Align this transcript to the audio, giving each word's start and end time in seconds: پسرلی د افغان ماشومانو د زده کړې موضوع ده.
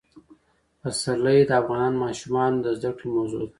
پسرلی 0.81 1.39
د 1.49 1.51
افغان 1.61 1.93
ماشومانو 2.03 2.57
د 2.65 2.67
زده 2.77 2.91
کړې 2.97 3.07
موضوع 3.15 3.39
ده. 3.47 3.49